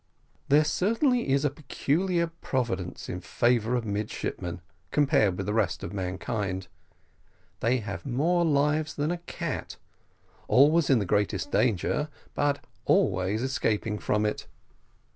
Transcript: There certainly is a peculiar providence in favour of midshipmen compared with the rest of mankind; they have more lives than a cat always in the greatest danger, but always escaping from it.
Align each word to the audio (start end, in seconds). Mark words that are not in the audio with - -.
There 0.49 0.63
certainly 0.63 1.29
is 1.29 1.45
a 1.45 1.51
peculiar 1.51 2.25
providence 2.41 3.07
in 3.07 3.19
favour 3.21 3.75
of 3.75 3.85
midshipmen 3.85 4.61
compared 4.89 5.37
with 5.37 5.45
the 5.45 5.53
rest 5.53 5.83
of 5.83 5.93
mankind; 5.93 6.67
they 7.59 7.77
have 7.81 8.03
more 8.03 8.43
lives 8.43 8.95
than 8.95 9.11
a 9.11 9.19
cat 9.19 9.77
always 10.47 10.89
in 10.89 10.97
the 10.97 11.05
greatest 11.05 11.51
danger, 11.51 12.09
but 12.33 12.65
always 12.85 13.43
escaping 13.43 13.99
from 13.99 14.25
it. 14.25 14.47